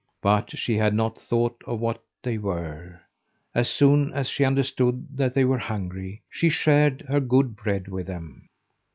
[0.19, 3.01] But she had not thought of what they were.
[3.53, 8.07] As soon as she understood that they were hungry, she shared her good bread with
[8.07, 8.49] them.